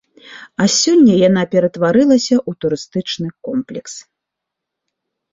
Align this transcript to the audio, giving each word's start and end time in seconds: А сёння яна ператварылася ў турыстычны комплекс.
А 0.63 0.65
сёння 0.75 1.17
яна 1.27 1.43
ператварылася 1.53 2.35
ў 2.37 2.51
турыстычны 2.65 3.27
комплекс. 3.49 3.93